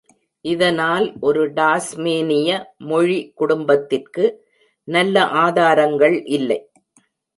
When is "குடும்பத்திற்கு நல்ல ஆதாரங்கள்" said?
3.35-6.17